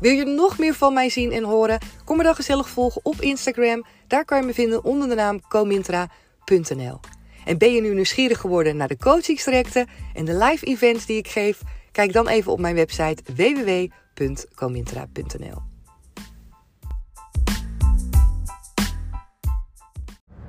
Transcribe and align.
Wil 0.00 0.12
je 0.12 0.24
nog 0.24 0.58
meer 0.58 0.74
van 0.74 0.94
mij 0.94 1.08
zien 1.08 1.32
en 1.32 1.44
horen? 1.44 1.78
Kom 2.04 2.16
me 2.16 2.22
dan 2.22 2.34
gezellig 2.34 2.68
volgen 2.68 3.00
op 3.04 3.20
Instagram. 3.20 3.84
Daar 4.06 4.24
kan 4.24 4.40
je 4.40 4.46
me 4.46 4.54
vinden 4.54 4.84
onder 4.84 5.08
de 5.08 5.14
naam 5.14 5.40
comintra.nl. 5.48 7.00
En 7.44 7.58
ben 7.58 7.72
je 7.72 7.80
nu 7.80 7.94
nieuwsgierig 7.94 8.38
geworden 8.38 8.76
naar 8.76 8.88
de 8.88 8.96
coachingstrajecten 8.96 9.86
en 10.14 10.24
de 10.24 10.36
live 10.36 10.66
events 10.66 11.06
die 11.06 11.16
ik 11.16 11.28
geef? 11.28 11.60
Kijk 11.92 12.12
dan 12.12 12.28
even 12.28 12.52
op 12.52 12.60
mijn 12.60 12.74
website 12.74 13.22
www.comintra.nl. 13.34 15.62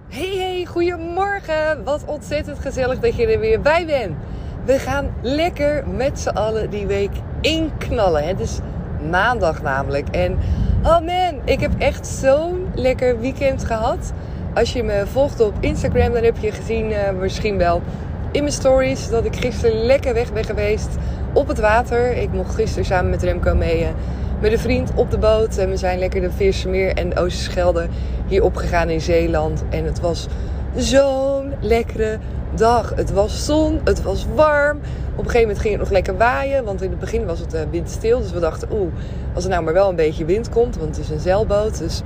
Hey 0.10 0.38
hey, 0.38 0.66
goedemorgen! 0.66 1.84
Wat 1.84 2.06
ontzettend 2.06 2.60
gezellig 2.60 3.00
dat 3.00 3.16
je 3.16 3.28
er 3.28 3.40
weer 3.40 3.62
bij 3.62 3.86
bent. 3.86 4.16
We 4.66 4.80
gaan 4.80 5.16
lekker 5.22 5.88
met 5.88 6.20
z'n 6.20 6.30
allen 6.30 6.70
die 6.70 6.86
week 6.86 7.12
inknallen. 7.42 8.28
Het 8.28 8.40
is 8.40 8.60
maandag 9.10 9.62
namelijk. 9.62 10.10
En 10.10 10.38
oh 10.84 11.00
man, 11.00 11.40
ik 11.46 11.60
heb 11.60 11.72
echt 11.78 12.08
zo'n 12.08 12.68
lekker 12.76 13.20
weekend 13.20 13.64
gehad. 13.64 14.14
Als 14.54 14.74
je 14.74 14.84
me 14.84 15.04
volgt 15.12 15.40
op 15.40 15.54
Instagram, 15.60 16.14
dan 16.14 16.24
heb 16.24 16.38
je 16.38 16.52
gezien 16.52 16.92
uh, 16.92 16.98
misschien 17.20 17.58
wel 17.58 17.82
in 18.32 18.42
mijn 18.42 18.54
stories 18.54 19.10
dat 19.10 19.26
ik 19.26 19.36
gisteren 19.36 19.86
lekker 19.86 20.14
weg 20.14 20.34
ben 20.34 20.44
geweest 20.44 20.90
op 21.34 21.48
het 21.48 21.60
water. 21.60 22.18
Ik 22.18 22.32
mocht 22.32 22.56
gisteren 22.56 22.86
samen 22.86 23.10
met 23.10 23.24
Remco 23.24 23.56
mee 23.56 23.82
uh, 23.82 23.88
met 24.42 24.52
een 24.52 24.60
vriend 24.60 24.92
op 24.96 25.12
de 25.12 25.18
boot. 25.18 25.58
En 25.58 25.70
we 25.70 25.78
zijn 25.78 26.00
lekker 26.00 26.22
de 26.22 26.32
Veersemeer 26.32 26.94
en 26.94 27.10
de 27.10 27.20
Oosterschelde 27.20 27.88
hier 28.28 28.44
opgegaan 28.44 28.90
in 28.90 29.02
Zeeland. 29.02 29.64
En 29.70 29.86
het 29.86 30.00
was 30.00 30.28
zo'n 30.76 31.54
lekkere 31.60 32.18
dag. 32.56 32.94
Het 32.96 33.12
was 33.12 33.46
zon, 33.46 33.80
het 33.84 34.04
was 34.04 34.26
warm. 34.36 34.78
Op 35.12 35.18
een 35.18 35.32
gegeven 35.32 35.42
moment 35.42 35.60
ging 35.60 35.74
het 35.74 35.82
nog 35.82 35.92
lekker 35.92 36.18
waaien, 36.18 36.64
want 36.64 36.82
in 36.82 36.90
het 36.90 37.00
begin 37.00 37.26
was 37.26 37.40
het 37.40 37.54
uh, 37.54 37.62
windstil. 37.72 38.20
Dus 38.20 38.32
we 38.32 38.40
dachten, 38.40 38.68
oeh, 38.72 38.92
als 39.34 39.44
er 39.44 39.50
nou 39.50 39.64
maar 39.64 39.74
wel 39.74 39.90
een 39.90 39.96
beetje 39.96 40.26
wind 40.26 40.50
komt, 40.50 40.78
want 40.78 40.96
het 40.96 41.06
is 41.06 41.12
een 41.12 41.20
zeilboot. 41.20 41.78
Dus... 41.78 42.02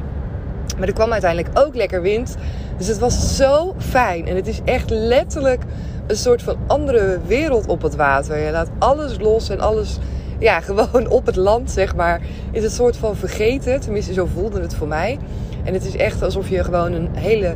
Maar 0.77 0.87
er 0.87 0.93
kwam 0.93 1.11
uiteindelijk 1.11 1.59
ook 1.59 1.75
lekker 1.75 2.01
wind. 2.01 2.35
Dus 2.77 2.87
het 2.87 2.99
was 2.99 3.35
zo 3.35 3.75
fijn. 3.77 4.27
En 4.27 4.35
het 4.35 4.47
is 4.47 4.61
echt 4.65 4.89
letterlijk 4.89 5.61
een 6.07 6.15
soort 6.15 6.41
van 6.41 6.57
andere 6.67 7.19
wereld 7.27 7.67
op 7.67 7.81
het 7.81 7.95
water. 7.95 8.37
Je 8.37 8.51
laat 8.51 8.69
alles 8.79 9.19
los 9.19 9.49
en 9.49 9.59
alles, 9.59 9.97
ja, 10.39 10.59
gewoon 10.81 11.07
op 11.09 11.25
het 11.25 11.35
land, 11.35 11.71
zeg 11.71 11.95
maar, 11.95 12.21
is 12.51 12.63
het 12.63 12.71
soort 12.71 12.97
van 12.97 13.15
vergeten. 13.15 13.79
Tenminste, 13.79 14.13
zo 14.13 14.27
voelde 14.33 14.61
het 14.61 14.75
voor 14.75 14.87
mij. 14.87 15.19
En 15.63 15.73
het 15.73 15.85
is 15.85 15.95
echt 15.95 16.21
alsof 16.21 16.49
je 16.49 16.63
gewoon 16.63 16.93
een 16.93 17.09
hele 17.13 17.55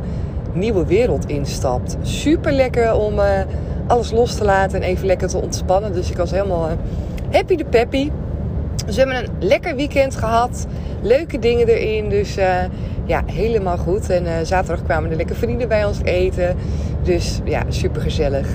nieuwe 0.54 0.86
wereld 0.86 1.28
instapt. 1.28 1.96
Super 2.02 2.52
lekker 2.52 2.94
om 2.94 3.18
uh, 3.18 3.24
alles 3.86 4.10
los 4.10 4.34
te 4.34 4.44
laten 4.44 4.82
en 4.82 4.88
even 4.88 5.06
lekker 5.06 5.28
te 5.28 5.40
ontspannen. 5.40 5.92
Dus 5.92 6.10
ik 6.10 6.16
was 6.16 6.30
helemaal 6.30 6.68
uh, 6.68 6.72
happy 7.30 7.56
de 7.56 7.64
peppy. 7.64 8.10
Dus 8.86 8.96
we 8.96 9.02
hebben 9.02 9.24
een 9.24 9.46
lekker 9.48 9.76
weekend 9.76 10.16
gehad. 10.16 10.66
Leuke 11.02 11.38
dingen 11.38 11.68
erin. 11.68 12.08
Dus 12.08 12.38
uh, 12.38 12.54
ja, 13.04 13.22
helemaal 13.26 13.76
goed. 13.76 14.10
En 14.10 14.46
zaterdag 14.46 14.84
kwamen 14.84 15.10
er 15.10 15.16
lekker 15.16 15.36
vrienden 15.36 15.68
bij 15.68 15.84
ons 15.84 16.02
eten. 16.02 16.56
Dus 17.02 17.40
ja, 17.44 17.62
super 17.68 18.02
gezellig. 18.02 18.46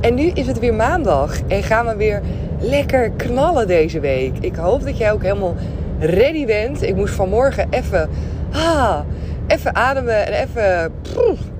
En 0.00 0.14
nu 0.14 0.22
is 0.22 0.46
het 0.46 0.58
weer 0.58 0.74
maandag. 0.74 1.40
En 1.48 1.62
gaan 1.62 1.86
we 1.86 1.96
weer 1.96 2.22
lekker 2.58 3.10
knallen 3.10 3.66
deze 3.66 4.00
week. 4.00 4.32
Ik 4.40 4.56
hoop 4.56 4.84
dat 4.84 4.98
jij 4.98 5.12
ook 5.12 5.22
helemaal 5.22 5.54
ready 5.98 6.46
bent. 6.46 6.82
Ik 6.82 6.96
moest 6.96 7.14
vanmorgen 7.14 7.66
even... 7.70 8.08
Ah, 8.52 8.98
even 9.46 9.74
ademen 9.74 10.26
en 10.26 10.32
even 10.32 10.92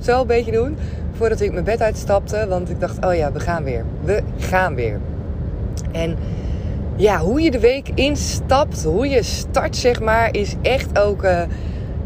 zo 0.01 0.21
een 0.21 0.27
beetje 0.27 0.53
doen. 0.53 0.77
Voordat 1.17 1.41
ik 1.41 1.53
mijn 1.53 1.65
bed 1.65 1.81
uitstapte. 1.81 2.47
Want 2.49 2.71
ik 2.71 2.81
dacht, 2.81 3.05
oh 3.05 3.15
ja, 3.15 3.33
we 3.33 3.41
gaan 3.41 3.65
weer. 3.65 3.85
We 4.05 4.23
gaan 4.39 4.75
weer. 4.75 5.01
En 5.93 6.17
ja, 6.97 7.19
hoe 7.19 7.41
je 7.41 7.51
de 7.51 7.61
week 7.61 7.89
instapt, 7.95 8.85
hoe 8.85 9.09
je 9.09 9.23
start, 9.23 9.77
zeg 9.77 10.01
maar, 10.01 10.35
is 10.35 10.55
echt 10.63 10.99
ook 10.99 11.25
uh, 11.25 11.43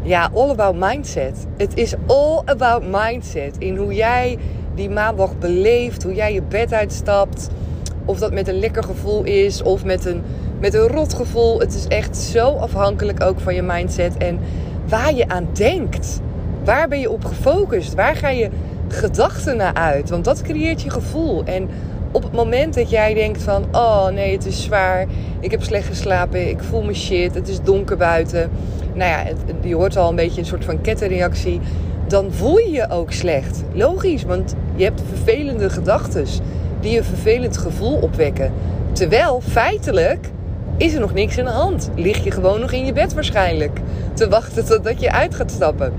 ja, 0.01 0.29
all 0.33 0.49
about 0.49 0.75
mindset. 0.75 1.47
Het 1.57 1.77
is 1.77 1.93
all 2.07 2.41
about 2.45 2.83
mindset. 2.91 3.55
In 3.57 3.77
hoe 3.77 3.93
jij 3.93 4.37
die 4.75 4.89
maandag 4.89 5.37
beleeft, 5.37 6.03
hoe 6.03 6.13
jij 6.13 6.33
je 6.33 6.41
bed 6.41 6.73
uitstapt. 6.73 7.49
Of 8.05 8.19
dat 8.19 8.33
met 8.33 8.47
een 8.47 8.59
lekker 8.59 8.83
gevoel 8.83 9.23
is 9.23 9.61
of 9.61 9.85
met 9.85 10.05
een, 10.05 10.21
met 10.59 10.73
een 10.73 10.87
rot 10.87 11.13
gevoel. 11.13 11.59
Het 11.59 11.73
is 11.73 11.87
echt 11.87 12.17
zo 12.17 12.55
afhankelijk 12.55 13.23
ook 13.23 13.39
van 13.39 13.55
je 13.55 13.61
mindset. 13.61 14.17
En 14.17 14.39
waar 14.89 15.13
je 15.13 15.27
aan 15.27 15.47
denkt. 15.53 16.21
Waar 16.63 16.87
ben 16.87 16.99
je 16.99 17.09
op 17.09 17.25
gefocust? 17.25 17.93
Waar 17.93 18.15
ga 18.15 18.29
je 18.29 18.49
gedachten 18.87 19.57
naar 19.57 19.73
uit? 19.73 20.09
Want 20.09 20.25
dat 20.25 20.41
creëert 20.41 20.81
je 20.81 20.89
gevoel. 20.89 21.43
En 21.43 21.69
op 22.11 22.23
het 22.23 22.31
moment 22.31 22.73
dat 22.73 22.89
jij 22.89 23.13
denkt 23.13 23.41
van... 23.41 23.65
Oh 23.71 24.07
nee, 24.07 24.31
het 24.31 24.45
is 24.45 24.63
zwaar. 24.63 25.05
Ik 25.39 25.51
heb 25.51 25.63
slecht 25.63 25.87
geslapen. 25.87 26.49
Ik 26.49 26.63
voel 26.63 26.83
me 26.83 26.93
shit. 26.93 27.35
Het 27.35 27.47
is 27.47 27.61
donker 27.61 27.97
buiten. 27.97 28.49
Nou 28.93 29.09
ja, 29.09 29.23
je 29.63 29.75
hoort 29.75 29.97
al 29.97 30.09
een 30.09 30.15
beetje 30.15 30.39
een 30.39 30.47
soort 30.47 30.65
van 30.65 30.81
kettenreactie. 30.81 31.59
Dan 32.07 32.31
voel 32.31 32.57
je 32.57 32.71
je 32.71 32.89
ook 32.89 33.11
slecht. 33.11 33.63
Logisch, 33.73 34.23
want 34.23 34.55
je 34.75 34.83
hebt 34.83 35.01
vervelende 35.07 35.69
gedachten. 35.69 36.25
Die 36.79 36.97
een 36.97 37.03
vervelend 37.03 37.57
gevoel 37.57 37.95
opwekken. 37.95 38.53
Terwijl 38.91 39.41
feitelijk 39.41 40.29
is 40.79 40.93
er 40.93 40.99
nog 40.99 41.13
niks 41.13 41.37
in 41.37 41.45
de 41.45 41.51
hand. 41.51 41.89
Lig 41.95 42.23
je 42.23 42.31
gewoon 42.31 42.59
nog 42.59 42.71
in 42.71 42.85
je 42.85 42.93
bed 42.93 43.13
waarschijnlijk. 43.13 43.79
Te 44.13 44.29
wachten 44.29 44.65
totdat 44.65 45.01
je 45.01 45.11
uit 45.11 45.35
gaat 45.35 45.51
stappen. 45.51 45.93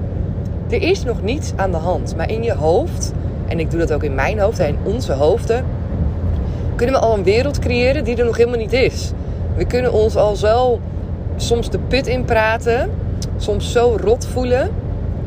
Er 0.70 0.82
is 0.82 1.04
nog 1.04 1.22
niets 1.22 1.52
aan 1.56 1.70
de 1.70 1.76
hand. 1.76 2.16
Maar 2.16 2.30
in 2.30 2.42
je 2.42 2.54
hoofd, 2.54 3.12
en 3.48 3.60
ik 3.60 3.70
doe 3.70 3.80
dat 3.80 3.92
ook 3.92 4.02
in 4.02 4.14
mijn 4.14 4.38
hoofd 4.38 4.58
en 4.58 4.68
in 4.68 4.78
onze 4.84 5.12
hoofden, 5.12 5.64
kunnen 6.76 6.94
we 6.94 7.00
al 7.00 7.14
een 7.14 7.24
wereld 7.24 7.58
creëren 7.58 8.04
die 8.04 8.16
er 8.16 8.24
nog 8.24 8.36
helemaal 8.36 8.58
niet 8.58 8.72
is. 8.72 9.10
We 9.56 9.64
kunnen 9.64 9.92
ons 9.92 10.16
al 10.16 10.36
zo 10.36 10.80
soms 11.36 11.70
de 11.70 11.78
put 11.78 12.06
in 12.06 12.24
praten, 12.24 12.90
soms 13.36 13.72
zo 13.72 13.96
rot 14.00 14.26
voelen, 14.26 14.70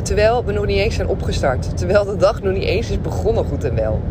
terwijl 0.02 0.46
we 0.46 0.52
nog 0.52 0.66
niet 0.66 0.78
eens 0.78 0.96
zijn 0.96 1.08
opgestart. 1.08 1.78
Terwijl 1.78 2.06
de 2.06 2.16
dag 2.16 2.42
nog 2.42 2.54
niet 2.54 2.64
eens 2.64 2.90
is 2.90 3.02
begonnen 3.02 3.46
goed 3.46 3.64
en 3.64 3.76
wel. 3.76 4.02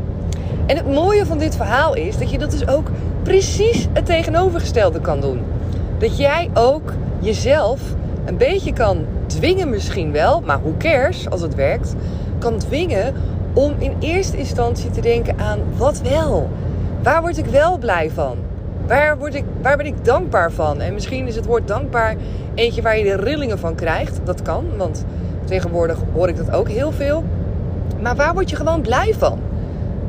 En 0.66 0.76
het 0.76 0.92
mooie 0.92 1.26
van 1.26 1.38
dit 1.38 1.56
verhaal 1.56 1.94
is 1.94 2.18
dat 2.18 2.30
je 2.30 2.38
dat 2.38 2.50
dus 2.50 2.68
ook 2.68 2.90
precies 3.22 3.88
het 3.92 4.06
tegenovergestelde 4.06 5.00
kan 5.00 5.20
doen. 5.20 5.40
Dat 5.98 6.18
jij 6.18 6.50
ook 6.54 6.92
jezelf 7.18 7.80
een 8.24 8.36
beetje 8.36 8.72
kan 8.72 9.04
dwingen 9.26 9.70
misschien 9.70 10.12
wel, 10.12 10.40
maar 10.40 10.58
hoe 10.62 10.76
cares 10.76 11.30
als 11.30 11.40
het 11.40 11.54
werkt, 11.54 11.94
kan 12.38 12.58
dwingen 12.58 13.14
om 13.52 13.74
in 13.78 13.96
eerste 14.00 14.36
instantie 14.36 14.90
te 14.90 15.00
denken 15.00 15.38
aan 15.38 15.58
wat 15.76 16.00
wel. 16.00 16.50
Waar 17.02 17.20
word 17.20 17.38
ik 17.38 17.46
wel 17.46 17.78
blij 17.78 18.10
van? 18.10 18.36
Waar, 18.86 19.18
word 19.18 19.34
ik, 19.34 19.44
waar 19.62 19.76
ben 19.76 19.86
ik 19.86 20.04
dankbaar 20.04 20.52
van? 20.52 20.80
En 20.80 20.94
misschien 20.94 21.26
is 21.26 21.36
het 21.36 21.46
woord 21.46 21.68
dankbaar 21.68 22.16
eentje 22.54 22.82
waar 22.82 22.98
je 22.98 23.04
de 23.04 23.16
rillingen 23.16 23.58
van 23.58 23.74
krijgt. 23.74 24.20
Dat 24.24 24.42
kan, 24.42 24.64
want 24.76 25.04
tegenwoordig 25.44 25.98
hoor 26.12 26.28
ik 26.28 26.36
dat 26.36 26.50
ook 26.50 26.68
heel 26.68 26.92
veel. 26.92 27.24
Maar 28.00 28.16
waar 28.16 28.34
word 28.34 28.50
je 28.50 28.56
gewoon 28.56 28.80
blij 28.80 29.14
van? 29.18 29.38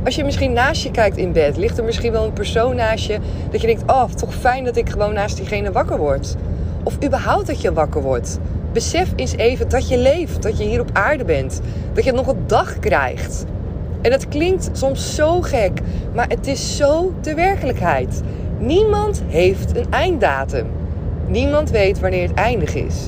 Als 0.06 0.16
je 0.16 0.24
misschien 0.24 0.54
naast 0.54 0.84
je 0.84 0.92
kijkt 0.92 1.18
in 1.18 1.32
bed, 1.32 1.58
ligt 1.58 1.78
er 1.78 1.84
misschien 1.84 2.12
wel 2.12 2.24
een 2.24 2.34
persoon 2.34 2.76
naast 2.76 3.06
je. 3.06 3.18
Dat 3.52 3.62
je 3.62 3.68
denkt, 3.68 3.92
oh, 3.92 4.04
toch 4.04 4.34
fijn 4.34 4.64
dat 4.64 4.76
ik 4.76 4.90
gewoon 4.90 5.14
naast 5.14 5.38
diegene 5.38 5.72
wakker 5.72 5.98
word. 5.98 6.36
Of 6.84 6.98
überhaupt 7.04 7.48
dat 7.48 7.62
je 7.62 7.74
wakker 7.74 8.02
wordt. 8.02 8.40
Besef 8.72 9.10
eens 9.16 9.36
even 9.36 9.70
dat 9.70 9.88
je 9.88 9.98
leeft, 9.98 10.42
dat 10.42 10.58
je 10.58 10.64
hier 10.64 10.80
op 10.80 10.90
aarde 10.94 11.26
bent. 11.26 11.62
Dat 11.94 12.04
je 12.04 12.12
nog 12.12 12.28
een 12.28 12.44
dag 12.48 12.80
krijgt. 12.80 13.46
En 14.02 14.12
dat 14.12 14.28
klinkt 14.28 14.70
soms 14.72 15.16
zo 15.16 15.42
gek, 15.42 15.80
maar 16.14 16.28
het 16.28 16.48
is 16.48 16.78
zo 16.78 17.14
de 17.22 17.34
werkelijkheid. 17.34 18.22
Niemand 18.60 19.24
heeft 19.28 19.78
een 19.78 19.88
einddatum. 19.90 20.68
Niemand 21.28 21.70
weet 21.70 22.00
wanneer 22.00 22.28
het 22.28 22.38
eindig 22.38 22.76
is. 22.76 23.08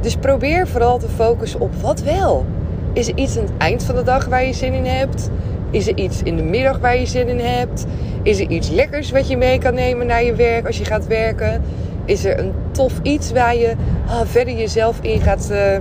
Dus 0.00 0.16
probeer 0.16 0.68
vooral 0.68 0.98
te 0.98 1.08
focussen 1.08 1.60
op 1.60 1.74
wat 1.74 2.02
wel. 2.02 2.46
Is 2.92 3.08
er 3.08 3.16
iets 3.16 3.38
aan 3.38 3.44
het 3.44 3.52
eind 3.58 3.82
van 3.82 3.94
de 3.94 4.02
dag 4.02 4.26
waar 4.26 4.44
je 4.44 4.52
zin 4.52 4.72
in 4.72 4.86
hebt? 4.86 5.30
Is 5.70 5.88
er 5.88 5.96
iets 5.96 6.22
in 6.22 6.36
de 6.36 6.42
middag 6.42 6.78
waar 6.78 6.98
je 6.98 7.06
zin 7.06 7.28
in 7.28 7.40
hebt? 7.40 7.86
Is 8.22 8.40
er 8.40 8.48
iets 8.48 8.68
lekkers 8.68 9.10
wat 9.10 9.28
je 9.28 9.36
mee 9.36 9.58
kan 9.58 9.74
nemen 9.74 10.06
naar 10.06 10.24
je 10.24 10.34
werk 10.34 10.66
als 10.66 10.78
je 10.78 10.84
gaat 10.84 11.06
werken? 11.06 11.62
Is 12.04 12.24
er 12.24 12.38
een 12.38 12.52
tof 12.70 12.92
iets 13.02 13.32
waar 13.32 13.56
je 13.56 13.74
ah, 14.06 14.20
verder 14.24 14.54
jezelf 14.54 14.98
in 15.00 15.20
gaat, 15.20 15.48
uh, 15.52 15.74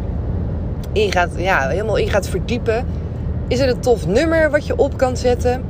in 0.91 1.11
gaat, 1.11 1.29
ja, 1.37 1.67
helemaal 1.67 1.97
in 1.97 2.09
gaat 2.09 2.27
verdiepen? 2.27 2.85
Is 3.47 3.59
er 3.59 3.69
een 3.69 3.79
tof 3.79 4.07
nummer 4.07 4.51
wat 4.51 4.67
je 4.67 4.77
op 4.77 4.97
kan 4.97 5.17
zetten? 5.17 5.63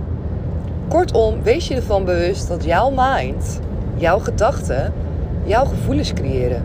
Kortom, 0.88 1.44
wees 1.44 1.68
je 1.68 1.76
ervan 1.76 2.06
bewust 2.06 2.48
dat 2.48 2.64
jouw 2.64 2.92
mind, 2.96 3.60
jouw 3.96 4.20
gedachten, 4.20 4.94
jouw 5.44 5.66
gevoelens 5.66 6.14
creëren. 6.14 6.64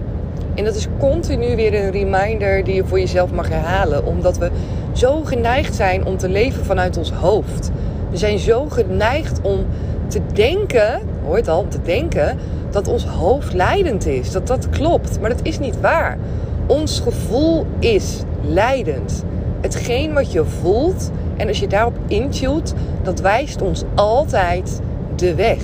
En 0.54 0.64
dat 0.64 0.74
is 0.74 0.86
continu 0.98 1.56
weer 1.56 1.84
een 1.84 1.90
reminder 1.90 2.64
die 2.64 2.74
je 2.74 2.84
voor 2.84 2.98
jezelf 2.98 3.32
mag 3.32 3.48
herhalen. 3.48 4.06
Omdat 4.06 4.38
we 4.38 4.50
zo 4.94 5.22
geneigd 5.24 5.74
zijn 5.74 6.06
om 6.06 6.16
te 6.16 6.28
leven 6.28 6.64
vanuit 6.64 6.96
ons 6.96 7.12
hoofd. 7.12 7.70
We 8.10 8.16
zijn 8.16 8.38
zo 8.38 8.68
geneigd 8.68 9.40
om 9.42 9.66
te 10.06 10.20
denken, 10.32 11.00
hoort 11.24 11.48
al, 11.48 11.60
om 11.60 11.68
te 11.68 11.82
denken 11.82 12.38
dat 12.70 12.88
ons 12.88 13.04
hoofd 13.04 13.52
leidend 13.52 14.06
is. 14.06 14.30
Dat 14.32 14.46
dat 14.46 14.70
klopt. 14.70 15.20
Maar 15.20 15.30
dat 15.30 15.40
is 15.42 15.58
niet 15.58 15.80
waar. 15.80 16.18
Ons 16.66 17.00
gevoel 17.00 17.66
is 17.78 18.22
leidend. 18.42 19.24
Hetgeen 19.60 20.12
wat 20.12 20.32
je 20.32 20.44
voelt 20.44 21.10
en 21.36 21.48
als 21.48 21.58
je 21.58 21.66
daarop 21.66 21.96
intunt, 22.06 22.74
dat 23.02 23.20
wijst 23.20 23.62
ons 23.62 23.82
altijd 23.94 24.80
de 25.16 25.34
weg. 25.34 25.62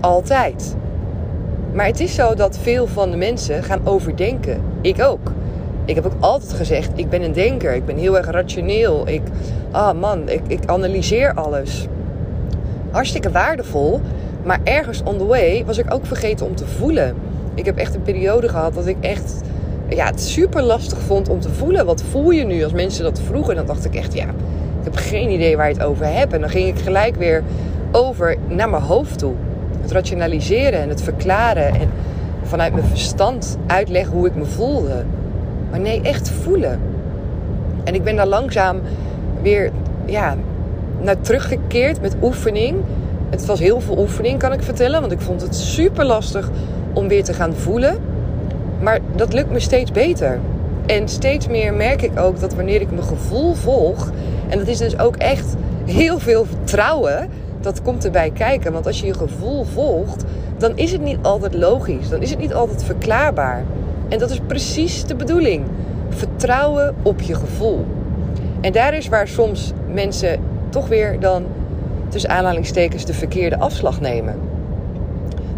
Altijd. 0.00 0.76
Maar 1.72 1.86
het 1.86 2.00
is 2.00 2.14
zo 2.14 2.34
dat 2.34 2.58
veel 2.58 2.86
van 2.86 3.10
de 3.10 3.16
mensen 3.16 3.62
gaan 3.62 3.86
overdenken. 3.86 4.60
Ik 4.80 5.02
ook. 5.02 5.32
Ik 5.84 5.94
heb 5.94 6.06
ook 6.06 6.16
altijd 6.20 6.52
gezegd, 6.52 6.90
ik 6.94 7.10
ben 7.10 7.22
een 7.22 7.32
denker. 7.32 7.74
Ik 7.74 7.84
ben 7.84 7.96
heel 7.96 8.16
erg 8.16 8.30
rationeel. 8.30 9.08
Ik, 9.08 9.22
ah 9.70 10.00
man, 10.00 10.28
ik, 10.28 10.40
ik 10.46 10.66
analyseer 10.66 11.34
alles. 11.34 11.86
Hartstikke 12.90 13.30
waardevol. 13.30 14.00
Maar 14.44 14.60
ergens 14.64 15.02
on 15.04 15.18
the 15.18 15.26
way 15.26 15.64
was 15.64 15.78
ik 15.78 15.94
ook 15.94 16.06
vergeten 16.06 16.46
om 16.46 16.54
te 16.54 16.66
voelen. 16.66 17.14
Ik 17.54 17.64
heb 17.64 17.76
echt 17.76 17.94
een 17.94 18.02
periode 18.02 18.48
gehad 18.48 18.74
dat 18.74 18.86
ik 18.86 18.96
echt 19.00 19.42
ja, 19.88 20.06
het 20.06 20.20
super 20.20 20.62
lastig 20.62 20.98
vond 20.98 21.28
om 21.28 21.40
te 21.40 21.50
voelen. 21.50 21.86
Wat 21.86 22.02
voel 22.10 22.30
je 22.30 22.44
nu 22.44 22.64
als 22.64 22.72
mensen 22.72 23.04
dat 23.04 23.20
vroegen? 23.20 23.54
Dan 23.54 23.66
dacht 23.66 23.84
ik 23.84 23.94
echt, 23.94 24.14
ja, 24.14 24.26
ik 24.78 24.84
heb 24.84 24.96
geen 24.96 25.30
idee 25.30 25.56
waar 25.56 25.68
je 25.68 25.74
het 25.74 25.84
over 25.84 26.06
hebt. 26.06 26.32
En 26.32 26.40
dan 26.40 26.50
ging 26.50 26.68
ik 26.68 26.82
gelijk 26.82 27.16
weer 27.16 27.42
over 27.92 28.36
naar 28.48 28.70
mijn 28.70 28.82
hoofd 28.82 29.18
toe. 29.18 29.34
Het 29.80 29.90
rationaliseren 29.90 30.80
en 30.80 30.88
het 30.88 31.02
verklaren. 31.02 31.74
En 31.74 31.90
vanuit 32.42 32.72
mijn 32.72 32.86
verstand 32.86 33.56
uitleggen 33.66 34.12
hoe 34.12 34.26
ik 34.26 34.34
me 34.34 34.44
voelde. 34.44 35.04
Maar 35.72 35.80
nee, 35.80 36.00
echt 36.00 36.30
voelen. 36.30 36.80
En 37.84 37.94
ik 37.94 38.04
ben 38.04 38.16
daar 38.16 38.26
langzaam 38.26 38.80
weer 39.42 39.70
ja, 40.04 40.36
naar 41.00 41.20
teruggekeerd 41.20 42.00
met 42.00 42.16
oefening. 42.22 42.76
Het 43.30 43.46
was 43.46 43.60
heel 43.60 43.80
veel 43.80 43.98
oefening, 43.98 44.38
kan 44.38 44.52
ik 44.52 44.62
vertellen. 44.62 45.00
Want 45.00 45.12
ik 45.12 45.20
vond 45.20 45.40
het 45.40 45.56
super 45.56 46.04
lastig 46.04 46.50
om 46.92 47.08
weer 47.08 47.24
te 47.24 47.34
gaan 47.34 47.54
voelen. 47.54 47.96
Maar 48.80 48.98
dat 49.16 49.32
lukt 49.32 49.50
me 49.50 49.60
steeds 49.60 49.92
beter. 49.92 50.40
En 50.86 51.08
steeds 51.08 51.48
meer 51.48 51.74
merk 51.74 52.02
ik 52.02 52.18
ook 52.18 52.40
dat 52.40 52.54
wanneer 52.54 52.80
ik 52.80 52.90
mijn 52.90 53.06
gevoel 53.06 53.54
volg. 53.54 54.10
En 54.48 54.58
dat 54.58 54.66
is 54.68 54.78
dus 54.78 54.98
ook 54.98 55.16
echt 55.16 55.54
heel 55.84 56.18
veel 56.18 56.44
vertrouwen. 56.44 57.28
Dat 57.60 57.82
komt 57.82 58.04
erbij 58.04 58.30
kijken. 58.30 58.72
Want 58.72 58.86
als 58.86 59.00
je 59.00 59.06
je 59.06 59.14
gevoel 59.14 59.64
volgt, 59.64 60.24
dan 60.58 60.72
is 60.76 60.92
het 60.92 61.02
niet 61.02 61.18
altijd 61.22 61.54
logisch. 61.54 62.08
Dan 62.08 62.22
is 62.22 62.30
het 62.30 62.38
niet 62.38 62.54
altijd 62.54 62.84
verklaarbaar. 62.84 63.64
En 64.12 64.18
dat 64.18 64.30
is 64.30 64.40
precies 64.46 65.04
de 65.04 65.14
bedoeling. 65.14 65.64
Vertrouwen 66.08 66.94
op 67.02 67.20
je 67.20 67.34
gevoel. 67.34 67.86
En 68.60 68.72
daar 68.72 68.94
is 68.94 69.08
waar 69.08 69.28
soms 69.28 69.72
mensen 69.88 70.40
toch 70.68 70.88
weer 70.88 71.20
dan 71.20 71.44
tussen 72.08 72.30
aanhalingstekens 72.30 73.04
de 73.04 73.14
verkeerde 73.14 73.58
afslag 73.58 74.00
nemen. 74.00 74.34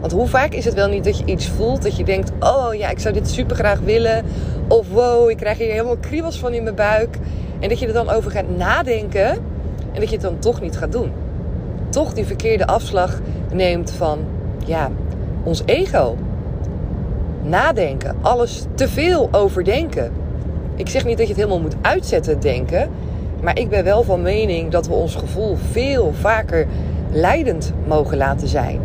Want 0.00 0.12
hoe 0.12 0.26
vaak 0.26 0.52
is 0.52 0.64
het 0.64 0.74
wel 0.74 0.88
niet 0.88 1.04
dat 1.04 1.18
je 1.18 1.24
iets 1.24 1.48
voelt 1.48 1.82
dat 1.82 1.96
je 1.96 2.04
denkt: 2.04 2.32
oh 2.40 2.74
ja, 2.74 2.88
ik 2.88 2.98
zou 2.98 3.14
dit 3.14 3.30
super 3.30 3.56
graag 3.56 3.80
willen. 3.80 4.24
Of 4.68 4.88
wow, 4.88 5.30
ik 5.30 5.36
krijg 5.36 5.58
hier 5.58 5.70
helemaal 5.70 5.96
kriebels 5.96 6.38
van 6.38 6.52
in 6.52 6.62
mijn 6.62 6.74
buik. 6.74 7.18
En 7.60 7.68
dat 7.68 7.78
je 7.78 7.86
er 7.86 7.92
dan 7.92 8.10
over 8.10 8.30
gaat 8.30 8.56
nadenken 8.56 9.30
en 9.92 10.00
dat 10.00 10.08
je 10.08 10.14
het 10.14 10.24
dan 10.24 10.38
toch 10.38 10.60
niet 10.60 10.76
gaat 10.76 10.92
doen. 10.92 11.12
Toch 11.88 12.12
die 12.12 12.24
verkeerde 12.24 12.66
afslag 12.66 13.20
neemt 13.52 13.90
van 13.90 14.18
ja, 14.66 14.90
ons 15.44 15.62
ego. 15.64 16.16
Nadenken, 17.44 18.16
alles 18.20 18.64
te 18.74 18.88
veel 18.88 19.28
overdenken. 19.32 20.12
Ik 20.74 20.88
zeg 20.88 21.04
niet 21.04 21.18
dat 21.18 21.26
je 21.26 21.32
het 21.32 21.42
helemaal 21.42 21.62
moet 21.62 21.76
uitzetten, 21.80 22.40
denken. 22.40 22.88
Maar 23.40 23.58
ik 23.58 23.68
ben 23.68 23.84
wel 23.84 24.02
van 24.02 24.22
mening 24.22 24.70
dat 24.70 24.86
we 24.86 24.94
ons 24.94 25.14
gevoel 25.14 25.56
veel 25.70 26.12
vaker 26.20 26.66
leidend 27.10 27.72
mogen 27.86 28.16
laten 28.16 28.48
zijn. 28.48 28.80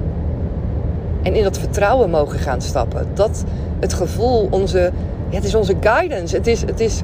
En 1.24 1.36
in 1.36 1.44
dat 1.44 1.58
vertrouwen 1.58 2.10
mogen 2.10 2.40
gaan 2.40 2.62
stappen. 2.62 3.08
Dat 3.14 3.44
het 3.80 3.94
gevoel 3.94 4.48
onze. 4.52 4.92
Ja, 5.30 5.36
het 5.36 5.44
is 5.44 5.56
onze 5.56 5.76
guidance. 5.80 6.36
Het 6.36 6.48
is, 6.48 6.62
het, 6.62 6.80
is, 6.80 7.02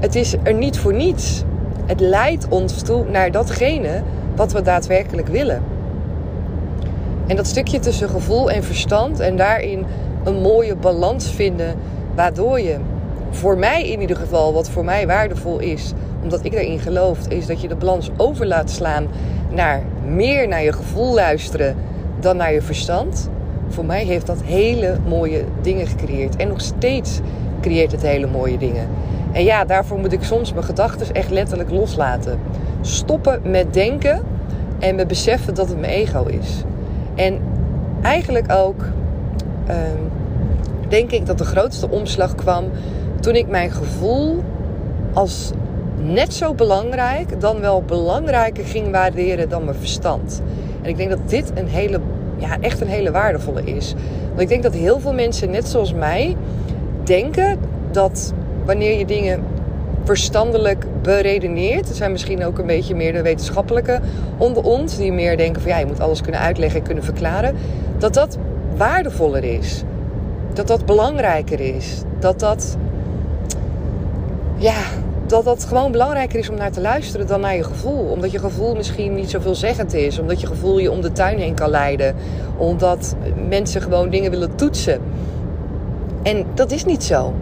het 0.00 0.14
is 0.14 0.34
er 0.42 0.54
niet 0.54 0.78
voor 0.78 0.94
niets. 0.94 1.42
Het 1.86 2.00
leidt 2.00 2.48
ons 2.48 2.82
toe 2.82 3.04
naar 3.10 3.30
datgene 3.30 4.02
wat 4.36 4.52
we 4.52 4.62
daadwerkelijk 4.62 5.28
willen. 5.28 5.62
En 7.26 7.36
dat 7.36 7.46
stukje 7.46 7.78
tussen 7.78 8.08
gevoel 8.08 8.50
en 8.50 8.64
verstand 8.64 9.20
en 9.20 9.36
daarin 9.36 9.86
een 10.24 10.40
mooie 10.40 10.76
balans 10.76 11.30
vinden, 11.30 11.74
waardoor 12.14 12.60
je, 12.60 12.76
voor 13.30 13.58
mij 13.58 13.88
in 13.88 14.00
ieder 14.00 14.16
geval, 14.16 14.52
wat 14.52 14.70
voor 14.70 14.84
mij 14.84 15.06
waardevol 15.06 15.58
is, 15.58 15.92
omdat 16.22 16.44
ik 16.44 16.52
daarin 16.52 16.78
geloof, 16.78 17.28
is 17.28 17.46
dat 17.46 17.60
je 17.60 17.68
de 17.68 17.76
balans 17.76 18.10
over 18.16 18.46
laat 18.46 18.70
slaan 18.70 19.06
naar 19.50 19.82
meer 20.06 20.48
naar 20.48 20.62
je 20.62 20.72
gevoel 20.72 21.14
luisteren 21.14 21.76
dan 22.20 22.36
naar 22.36 22.52
je 22.52 22.62
verstand. 22.62 23.28
Voor 23.68 23.84
mij 23.84 24.04
heeft 24.04 24.26
dat 24.26 24.42
hele 24.42 24.96
mooie 25.06 25.44
dingen 25.62 25.86
gecreëerd. 25.86 26.36
En 26.36 26.48
nog 26.48 26.60
steeds 26.60 27.20
creëert 27.60 27.92
het 27.92 28.02
hele 28.02 28.26
mooie 28.26 28.58
dingen. 28.58 28.88
En 29.32 29.44
ja, 29.44 29.64
daarvoor 29.64 29.98
moet 29.98 30.12
ik 30.12 30.22
soms 30.22 30.52
mijn 30.52 30.64
gedachten 30.64 31.14
echt 31.14 31.30
letterlijk 31.30 31.70
loslaten. 31.70 32.40
Stoppen 32.80 33.40
met 33.44 33.74
denken 33.74 34.22
en 34.78 34.94
me 34.94 35.06
beseffen 35.06 35.54
dat 35.54 35.68
het 35.68 35.80
mijn 35.80 35.92
ego 35.92 36.24
is. 36.24 36.62
En 37.14 37.40
eigenlijk 38.02 38.52
ook 38.52 38.84
denk 40.88 41.10
ik 41.10 41.26
dat 41.26 41.38
de 41.38 41.44
grootste 41.44 41.88
omslag 41.90 42.34
kwam 42.34 42.64
toen 43.20 43.34
ik 43.34 43.48
mijn 43.48 43.70
gevoel 43.70 44.42
als 45.12 45.50
net 46.02 46.34
zo 46.34 46.54
belangrijk, 46.54 47.40
dan 47.40 47.60
wel 47.60 47.82
belangrijker 47.82 48.64
ging 48.64 48.90
waarderen 48.90 49.48
dan 49.48 49.64
mijn 49.64 49.76
verstand. 49.76 50.42
En 50.82 50.88
ik 50.88 50.96
denk 50.96 51.10
dat 51.10 51.18
dit 51.26 51.52
een 51.54 51.66
hele, 51.66 52.00
ja, 52.36 52.56
echt 52.60 52.80
een 52.80 52.88
hele 52.88 53.10
waardevolle 53.10 53.62
is. 53.64 53.94
Want 54.28 54.40
ik 54.40 54.48
denk 54.48 54.62
dat 54.62 54.74
heel 54.74 55.00
veel 55.00 55.12
mensen, 55.12 55.50
net 55.50 55.68
zoals 55.68 55.92
mij, 55.92 56.36
denken 57.04 57.58
dat 57.90 58.32
wanneer 58.64 58.98
je 58.98 59.06
dingen 59.06 59.44
verstandelijk 60.04 60.86
beredeneert. 61.02 61.88
Er 61.88 61.94
zijn 61.94 62.12
misschien 62.12 62.44
ook 62.44 62.58
een 62.58 62.66
beetje 62.66 62.94
meer 62.94 63.12
de 63.12 63.22
wetenschappelijke 63.22 64.00
onder 64.36 64.62
ons, 64.62 64.96
die 64.96 65.12
meer 65.12 65.36
denken 65.36 65.62
van 65.62 65.70
ja, 65.70 65.78
je 65.78 65.86
moet 65.86 66.00
alles 66.00 66.20
kunnen 66.20 66.40
uitleggen 66.40 66.78
en 66.78 66.86
kunnen 66.86 67.04
verklaren. 67.04 67.54
Dat 67.98 68.14
dat 68.14 68.38
waardevoller 68.78 69.44
is. 69.44 69.82
Dat 70.52 70.66
dat 70.66 70.86
belangrijker 70.86 71.60
is. 71.60 72.02
Dat 72.18 72.40
dat, 72.40 72.76
ja, 74.56 74.80
dat 75.26 75.44
dat 75.44 75.64
gewoon 75.64 75.92
belangrijker 75.92 76.38
is 76.38 76.48
om 76.48 76.56
naar 76.56 76.72
te 76.72 76.80
luisteren 76.80 77.26
dan 77.26 77.40
naar 77.40 77.56
je 77.56 77.64
gevoel. 77.64 78.10
Omdat 78.10 78.30
je 78.30 78.38
gevoel 78.38 78.74
misschien 78.74 79.14
niet 79.14 79.30
zoveel 79.30 79.54
zeggend 79.54 79.94
is. 79.94 80.18
Omdat 80.18 80.40
je 80.40 80.46
gevoel 80.46 80.78
je 80.78 80.90
om 80.90 81.00
de 81.00 81.12
tuin 81.12 81.38
heen 81.38 81.54
kan 81.54 81.70
leiden. 81.70 82.14
Omdat 82.56 83.16
mensen 83.48 83.82
gewoon 83.82 84.10
dingen 84.10 84.30
willen 84.30 84.54
toetsen. 84.54 85.00
En 86.22 86.46
dat 86.54 86.70
is 86.70 86.84
niet 86.84 87.04
zo 87.04 87.34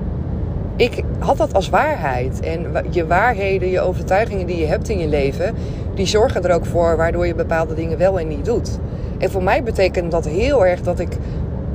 ik 0.77 1.03
had 1.19 1.37
dat 1.37 1.55
als 1.55 1.69
waarheid. 1.69 2.41
En 2.41 2.67
je 2.91 3.07
waarheden, 3.07 3.71
je 3.71 3.81
overtuigingen 3.81 4.47
die 4.47 4.59
je 4.59 4.67
hebt 4.67 4.89
in 4.89 4.99
je 4.99 5.09
leven, 5.09 5.55
die 5.95 6.07
zorgen 6.07 6.45
er 6.45 6.55
ook 6.55 6.67
voor 6.67 6.97
waardoor 6.97 7.27
je 7.27 7.35
bepaalde 7.35 7.75
dingen 7.75 7.99
wel 7.99 8.19
en 8.19 8.29
niet 8.29 8.45
doet. 8.45 8.79
En 9.19 9.31
voor 9.31 9.43
mij 9.43 9.63
betekent 9.63 10.11
dat 10.11 10.25
heel 10.25 10.67
erg 10.67 10.81
dat 10.81 10.99
ik 10.99 11.17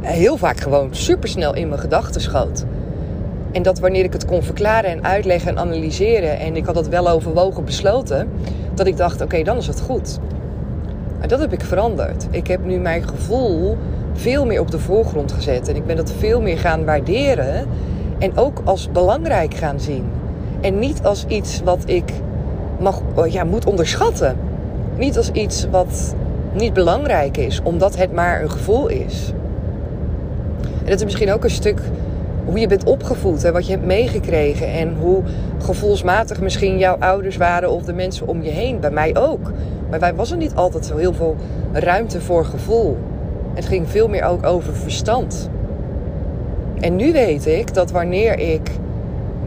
heel 0.01 0.38
vaak 0.38 0.60
gewoon 0.60 0.88
supersnel 0.91 1.55
in 1.55 1.67
mijn 1.67 1.79
gedachten 1.79 2.21
schoot. 2.21 2.65
En 3.51 3.63
dat 3.63 3.79
wanneer 3.79 4.03
ik 4.03 4.13
het 4.13 4.25
kon 4.25 4.43
verklaren 4.43 4.89
en 4.89 5.03
uitleggen 5.03 5.50
en 5.50 5.60
analyseren 5.60 6.39
en 6.39 6.55
ik 6.55 6.65
had 6.65 6.75
dat 6.75 6.88
wel 6.88 7.10
overwogen 7.10 7.65
besloten, 7.65 8.27
dat 8.74 8.88
ik 8.88 8.98
dacht: 8.98 9.21
oké, 9.21 9.43
dan 9.43 9.57
is 9.57 9.67
het 9.67 9.81
goed. 9.81 10.19
Maar 11.19 11.27
dat 11.27 11.39
heb 11.39 11.53
ik 11.53 11.62
veranderd. 11.62 12.27
Ik 12.29 12.48
heb 12.48 12.65
nu 12.65 12.77
mijn 12.77 13.07
gevoel 13.07 13.77
veel 14.13 14.45
meer 14.45 14.60
op 14.60 14.71
de 14.71 14.79
voorgrond 14.79 15.31
gezet 15.31 15.67
en 15.67 15.75
ik 15.75 15.86
ben 15.86 15.95
dat 15.95 16.12
veel 16.17 16.41
meer 16.41 16.57
gaan 16.57 16.86
waarderen 16.86 17.67
en 18.19 18.38
ook 18.38 18.62
als 18.63 18.91
belangrijk 18.91 19.53
gaan 19.53 19.79
zien. 19.79 20.05
En 20.62 20.79
niet 20.79 21.03
als 21.03 21.25
iets 21.27 21.62
wat 21.63 21.83
ik 21.86 22.12
mag, 22.79 23.01
oh 23.15 23.27
ja, 23.27 23.43
moet 23.43 23.65
onderschatten. 23.65 24.38
Niet 24.98 25.17
als 25.17 25.31
iets 25.31 25.67
wat 25.71 26.15
niet 26.53 26.74
belangrijk 26.74 27.38
is, 27.38 27.62
omdat 27.63 27.98
het 27.98 28.13
maar 28.13 28.41
een 28.41 28.51
gevoel 28.51 28.88
is. 28.88 29.34
En 30.62 30.89
dat 30.89 30.96
is 31.00 31.03
misschien 31.03 31.31
ook 31.31 31.43
een 31.43 31.50
stuk 31.50 31.81
hoe 32.46 32.60
je 32.60 32.67
bent 32.67 32.84
opgevoed 32.84 33.43
en 33.43 33.53
wat 33.53 33.65
je 33.65 33.72
hebt 33.72 33.86
meegekregen. 33.86 34.67
En 34.67 34.96
hoe 35.00 35.24
gevoelsmatig 35.58 36.41
misschien 36.41 36.77
jouw 36.77 36.96
ouders 37.00 37.38
waren 37.38 37.72
of 37.72 37.84
de 37.84 37.93
mensen 37.93 38.27
om 38.27 38.41
je 38.43 38.50
heen. 38.50 38.79
Bij 38.79 38.91
mij 38.91 39.15
ook. 39.15 39.51
Bij 39.89 40.00
mij 40.00 40.15
was 40.15 40.31
er 40.31 40.38
niet 40.38 40.55
altijd 40.55 40.86
zo 40.86 40.98
heel 40.98 41.13
veel 41.13 41.36
ruimte 41.72 42.22
voor 42.22 42.46
gevoel. 42.46 42.98
Het 43.53 43.65
ging 43.65 43.89
veel 43.89 44.08
meer 44.08 44.24
ook 44.24 44.46
over 44.46 44.75
verstand. 44.75 45.50
En 46.79 46.96
nu 46.96 47.12
weet 47.12 47.46
ik 47.46 47.74
dat 47.74 47.91
wanneer 47.91 48.39
ik 48.39 48.72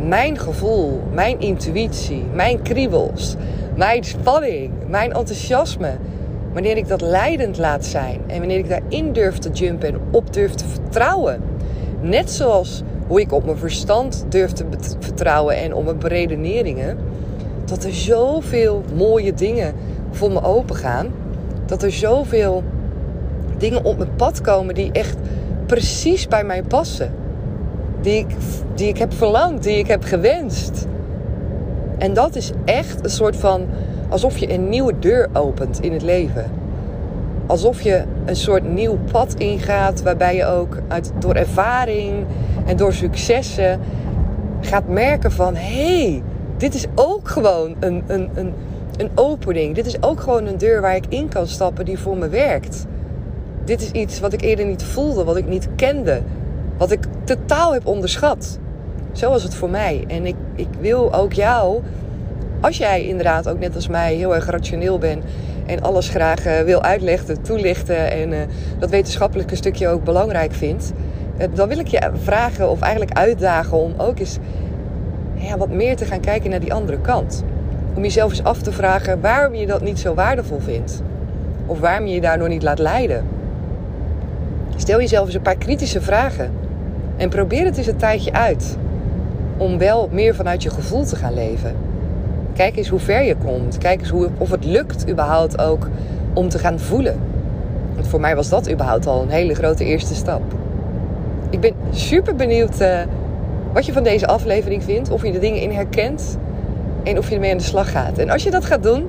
mijn 0.06 0.38
gevoel, 0.38 1.00
mijn 1.12 1.40
intuïtie, 1.40 2.24
mijn 2.32 2.62
kriebels, 2.62 3.36
mijn 3.76 4.04
spanning, 4.04 4.70
mijn 4.86 5.12
enthousiasme, 5.12 5.90
wanneer 6.54 6.76
ik 6.76 6.88
dat 6.88 7.00
leidend 7.00 7.58
laat 7.58 7.84
zijn 7.84 8.20
en 8.26 8.38
wanneer 8.38 8.58
ik 8.58 8.68
daarin 8.68 9.12
durf 9.12 9.38
te 9.38 9.50
jumpen 9.50 9.88
en 9.88 10.00
op 10.10 10.32
durf 10.32 10.54
te 10.54 10.68
vertrouwen, 10.68 11.42
net 12.00 12.30
zoals 12.30 12.82
hoe 13.06 13.20
ik 13.20 13.32
op 13.32 13.44
mijn 13.44 13.56
verstand 13.56 14.24
durf 14.28 14.52
te 14.52 14.64
vertrouwen 14.98 15.56
en 15.56 15.74
op 15.74 15.84
mijn 15.84 15.98
beredeneringen, 15.98 16.98
dat 17.64 17.84
er 17.84 17.94
zoveel 17.94 18.82
mooie 18.94 19.34
dingen 19.34 19.74
voor 20.10 20.30
me 20.30 20.42
open 20.42 20.76
gaan, 20.76 21.06
dat 21.66 21.82
er 21.82 21.92
zoveel 21.92 22.62
dingen 23.58 23.84
op 23.84 23.98
mijn 23.98 24.16
pad 24.16 24.40
komen 24.40 24.74
die 24.74 24.92
echt 24.92 25.16
precies 25.66 26.28
bij 26.28 26.44
mij 26.44 26.62
passen 26.62 27.12
die 28.00 28.18
ik, 28.18 28.26
die 28.74 28.88
ik 28.88 28.98
heb 28.98 29.12
verlangd, 29.12 29.62
die 29.62 29.78
ik 29.78 29.86
heb 29.86 30.04
gewenst. 30.04 30.86
En 31.98 32.14
dat 32.14 32.36
is 32.36 32.52
echt 32.64 33.04
een 33.04 33.10
soort 33.10 33.36
van 33.36 33.66
alsof 34.14 34.38
je 34.38 34.52
een 34.52 34.68
nieuwe 34.68 34.98
deur 34.98 35.28
opent 35.32 35.80
in 35.80 35.92
het 35.92 36.02
leven. 36.02 36.50
Alsof 37.46 37.80
je 37.80 38.04
een 38.24 38.36
soort 38.36 38.68
nieuw 38.68 38.98
pad 39.12 39.34
ingaat 39.34 40.02
waarbij 40.02 40.36
je 40.36 40.46
ook 40.46 40.78
uit, 40.88 41.12
door 41.18 41.34
ervaring 41.34 42.26
en 42.66 42.76
door 42.76 42.92
successen 42.92 43.80
gaat 44.60 44.88
merken 44.88 45.32
van 45.32 45.54
hé, 45.54 46.02
hey, 46.02 46.22
dit 46.56 46.74
is 46.74 46.86
ook 46.94 47.28
gewoon 47.28 47.76
een, 47.80 48.04
een, 48.06 48.30
een, 48.34 48.52
een 48.96 49.10
opening. 49.14 49.74
Dit 49.74 49.86
is 49.86 50.02
ook 50.02 50.20
gewoon 50.20 50.46
een 50.46 50.58
deur 50.58 50.80
waar 50.80 50.96
ik 50.96 51.06
in 51.08 51.28
kan 51.28 51.46
stappen 51.46 51.84
die 51.84 51.98
voor 51.98 52.16
me 52.16 52.28
werkt. 52.28 52.86
Dit 53.64 53.80
is 53.80 53.90
iets 53.90 54.20
wat 54.20 54.32
ik 54.32 54.40
eerder 54.40 54.66
niet 54.66 54.82
voelde, 54.82 55.24
wat 55.24 55.36
ik 55.36 55.46
niet 55.48 55.68
kende, 55.76 56.22
wat 56.76 56.90
ik 56.90 57.04
totaal 57.24 57.72
heb 57.72 57.86
onderschat. 57.86 58.58
Zo 59.12 59.30
was 59.30 59.42
het 59.42 59.54
voor 59.54 59.70
mij. 59.70 60.04
En 60.06 60.26
ik, 60.26 60.36
ik 60.54 60.68
wil 60.80 61.14
ook 61.14 61.32
jou, 61.32 61.82
als 62.64 62.76
jij 62.76 63.04
inderdaad 63.06 63.48
ook 63.48 63.58
net 63.58 63.74
als 63.74 63.88
mij 63.88 64.14
heel 64.14 64.34
erg 64.34 64.46
rationeel 64.46 64.98
bent 64.98 65.24
en 65.66 65.80
alles 65.80 66.08
graag 66.08 66.46
uh, 66.46 66.60
wil 66.60 66.82
uitleggen, 66.82 67.42
toelichten 67.42 68.10
en 68.10 68.32
uh, 68.32 68.38
dat 68.78 68.90
wetenschappelijke 68.90 69.56
stukje 69.56 69.88
ook 69.88 70.04
belangrijk 70.04 70.52
vindt, 70.52 70.92
uh, 71.38 71.46
dan 71.54 71.68
wil 71.68 71.78
ik 71.78 71.86
je 71.86 72.10
vragen 72.22 72.70
of 72.70 72.80
eigenlijk 72.80 73.18
uitdagen 73.18 73.78
om 73.78 73.94
ook 73.96 74.18
eens 74.18 74.38
ja, 75.34 75.56
wat 75.56 75.68
meer 75.68 75.96
te 75.96 76.04
gaan 76.04 76.20
kijken 76.20 76.50
naar 76.50 76.60
die 76.60 76.74
andere 76.74 77.00
kant. 77.00 77.44
Om 77.94 78.02
jezelf 78.02 78.30
eens 78.30 78.42
af 78.42 78.62
te 78.62 78.72
vragen 78.72 79.20
waarom 79.20 79.54
je 79.54 79.66
dat 79.66 79.82
niet 79.82 79.98
zo 79.98 80.14
waardevol 80.14 80.60
vindt. 80.60 81.02
Of 81.66 81.80
waarom 81.80 82.06
je 82.06 82.14
je 82.14 82.20
daardoor 82.20 82.48
niet 82.48 82.62
laat 82.62 82.78
leiden. 82.78 83.24
Stel 84.76 85.00
jezelf 85.00 85.26
eens 85.26 85.34
een 85.34 85.42
paar 85.42 85.56
kritische 85.56 86.00
vragen. 86.00 86.52
En 87.16 87.28
probeer 87.28 87.64
het 87.64 87.76
eens 87.76 87.86
een 87.86 87.96
tijdje 87.96 88.32
uit. 88.32 88.76
Om 89.56 89.78
wel 89.78 90.08
meer 90.12 90.34
vanuit 90.34 90.62
je 90.62 90.70
gevoel 90.70 91.04
te 91.04 91.16
gaan 91.16 91.34
leven. 91.34 91.92
Kijk 92.54 92.76
eens 92.76 92.88
hoe 92.88 92.98
ver 92.98 93.22
je 93.22 93.36
komt. 93.36 93.78
Kijk 93.78 94.00
eens 94.00 94.10
hoe, 94.10 94.28
of 94.38 94.50
het 94.50 94.64
lukt 94.64 95.08
überhaupt 95.08 95.58
ook 95.60 95.88
om 96.32 96.48
te 96.48 96.58
gaan 96.58 96.78
voelen. 96.78 97.20
Want 97.94 98.08
voor 98.08 98.20
mij 98.20 98.36
was 98.36 98.48
dat 98.48 98.70
überhaupt 98.70 99.06
al 99.06 99.22
een 99.22 99.28
hele 99.28 99.54
grote 99.54 99.84
eerste 99.84 100.14
stap. 100.14 100.42
Ik 101.50 101.60
ben 101.60 101.74
super 101.90 102.34
benieuwd 102.34 102.80
uh, 102.80 103.00
wat 103.72 103.86
je 103.86 103.92
van 103.92 104.02
deze 104.02 104.26
aflevering 104.26 104.82
vindt. 104.82 105.10
Of 105.10 105.24
je 105.24 105.32
de 105.32 105.38
dingen 105.38 105.60
in 105.60 105.70
herkent. 105.70 106.38
En 107.04 107.18
of 107.18 107.28
je 107.28 107.34
ermee 107.34 107.50
aan 107.50 107.58
de 107.58 107.64
slag 107.64 107.90
gaat. 107.90 108.18
En 108.18 108.30
als 108.30 108.42
je 108.42 108.50
dat 108.50 108.64
gaat 108.64 108.82
doen, 108.82 109.06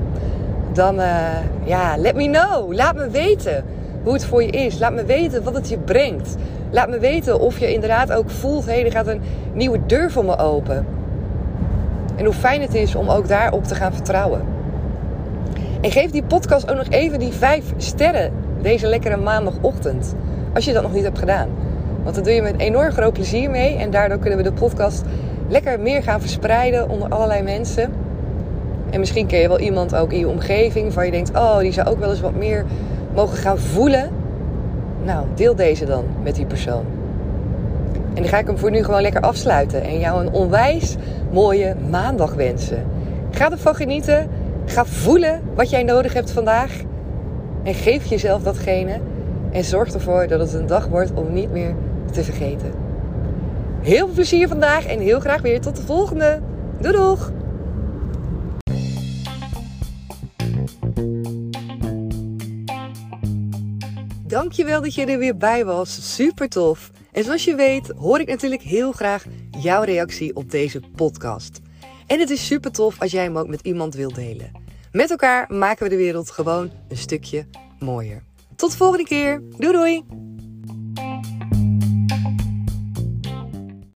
dan 0.74 1.00
uh, 1.00 1.28
ja, 1.64 1.98
let 1.98 2.16
me 2.16 2.30
know. 2.30 2.74
Laat 2.74 2.96
me 2.96 3.10
weten 3.10 3.64
hoe 4.04 4.14
het 4.14 4.26
voor 4.26 4.44
je 4.44 4.50
is. 4.50 4.80
Laat 4.80 4.94
me 4.94 5.06
weten 5.06 5.44
wat 5.44 5.54
het 5.54 5.70
je 5.70 5.78
brengt. 5.78 6.36
Laat 6.70 6.90
me 6.90 7.00
weten 7.00 7.40
of 7.40 7.60
je 7.60 7.74
inderdaad 7.74 8.12
ook 8.12 8.30
voelt: 8.30 8.66
hé, 8.66 8.72
hey, 8.72 8.86
er 8.86 8.92
gaat 8.92 9.08
een 9.08 9.22
nieuwe 9.54 9.80
deur 9.86 10.12
voor 10.12 10.26
me 10.26 10.38
open. 10.38 10.86
En 12.16 12.26
hoe 12.26 12.34
fijn 12.34 12.62
het 12.62 12.74
is 12.74 12.96
om 12.96 13.10
ook 13.10 13.28
daarop 13.28 13.64
te 13.64 13.76
gaan 13.76 13.94
vertrouwen. 13.94 14.42
En 15.82 15.92
geef 15.92 16.12
die 16.12 16.24
podcast 16.24 16.72
ook 16.72 16.78
nog 16.78 16.90
even 16.90 17.20
die 17.20 17.32
vijf 17.32 17.74
sterren 17.78 18.32
deze 18.62 18.88
lekkere 18.88 19.18
maandagochtend. 19.18 20.16
Als 20.54 20.66
je 20.66 20.74
dat 20.74 20.84
nog 20.84 20.94
niet 20.94 21.04
hebt 21.04 21.20
gedaan. 21.20 21.50
Want 22.04 22.16
dan 22.16 22.24
doe 22.24 22.34
je 22.34 22.42
met 22.42 22.58
enorm 22.58 22.92
groot 22.92 23.14
plezier 23.14 23.50
mee. 23.50 23.76
En 23.76 23.92
daardoor 23.92 24.18
kunnen 24.18 24.38
we 24.38 24.44
de 24.44 24.54
podcast 24.54 25.04
lekker 25.48 25.80
meer 25.80 26.04
gaan 26.04 26.22
verspreiden 26.22 26.90
onder 26.90 27.10
allerlei 27.10 27.42
mensen. 27.42 27.94
En 28.90 29.00
misschien 29.00 29.28
ken 29.28 29.40
je 29.40 29.48
wel 29.48 29.60
iemand 29.60 29.96
ook 29.96 30.12
in 30.12 30.20
je 30.20 30.28
omgeving 30.28 30.94
waar 30.94 31.06
je 31.06 31.12
denkt: 31.12 31.32
oh, 31.36 31.58
die 31.58 31.72
zou 31.72 31.88
ook 31.88 32.00
wel 32.00 32.10
eens 32.10 32.22
wat 32.22 32.36
meer 32.36 32.66
mogen 33.14 33.38
gaan 33.38 33.60
voelen. 33.60 34.10
Nou, 35.04 35.26
deel 35.36 35.56
deze 35.56 35.86
dan 35.86 36.06
met 36.24 36.36
die 36.36 36.46
persoon. 36.46 36.86
En 38.16 38.22
dan 38.22 38.32
ga 38.32 38.38
ik 38.38 38.48
hem 38.48 38.58
voor 38.58 38.72
nu 38.72 38.84
gewoon 38.84 39.02
lekker 39.02 39.22
afsluiten 39.22 39.84
en 39.84 40.00
jou 40.00 40.26
een 40.26 40.34
onwijs 40.34 40.96
mooie 41.32 41.76
maandag 41.90 42.34
wensen. 42.34 42.86
Ga 43.32 43.52
ervan 43.52 43.76
genieten. 43.76 44.30
Ga 44.66 44.86
voelen 44.86 45.42
wat 45.56 45.70
jij 45.70 45.84
nodig 45.84 46.14
hebt 46.14 46.32
vandaag. 46.32 46.82
En 47.64 47.74
geef 47.74 48.06
jezelf 48.06 48.44
datgene. 48.44 49.00
En 49.52 49.64
zorg 49.64 49.94
ervoor 49.94 50.28
dat 50.28 50.40
het 50.40 50.54
een 50.54 50.68
dag 50.68 50.88
wordt 50.88 51.14
om 51.14 51.34
niet 51.34 51.52
meer 51.52 51.76
te 52.12 52.24
vergeten. 52.24 52.72
Heel 53.82 54.06
veel 54.06 54.14
plezier 54.14 54.48
vandaag 54.48 54.86
en 54.86 55.00
heel 55.00 55.20
graag 55.20 55.42
weer 55.42 55.62
tot 55.62 55.76
de 55.76 55.82
volgende. 55.82 56.40
Doei 56.80 56.96
doeg! 56.96 57.32
Dankjewel 64.28 64.82
dat 64.82 64.96
je 64.96 65.06
er 65.06 65.18
weer 65.18 65.38
bij 65.38 65.66
was. 65.66 66.16
Super 66.16 66.50
tof. 66.50 66.92
En 67.16 67.24
zoals 67.24 67.44
je 67.44 67.56
weet 67.56 67.92
hoor 67.98 68.20
ik 68.20 68.28
natuurlijk 68.28 68.62
heel 68.62 68.92
graag 68.92 69.26
jouw 69.60 69.84
reactie 69.84 70.36
op 70.36 70.52
deze 70.52 70.80
podcast. 70.96 71.60
En 72.08 72.20
het 72.20 72.30
is 72.30 72.46
super 72.46 72.72
tof 72.72 73.02
als 73.02 73.12
jij 73.12 73.24
hem 73.24 73.38
ook 73.38 73.48
met 73.48 73.62
iemand 73.62 73.94
wilt 73.94 74.16
delen. 74.16 74.52
Met 74.92 75.10
elkaar 75.10 75.54
maken 75.54 75.84
we 75.84 75.90
de 75.90 75.96
wereld 75.96 76.32
gewoon 76.32 76.72
een 76.88 76.98
stukje 76.98 77.46
mooier. 77.80 78.24
Tot 78.56 78.72
de 78.72 78.78
volgende 78.78 79.04
keer. 79.04 79.42
Doei 79.58 79.74
doei! 79.74 80.04